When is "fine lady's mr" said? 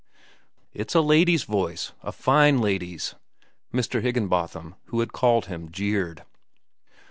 2.11-4.01